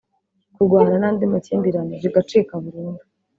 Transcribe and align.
kurwana 0.53 0.95
n’andi 1.01 1.23
makimbirane 1.31 1.95
bigacika 2.03 2.53
burundu 2.63 3.03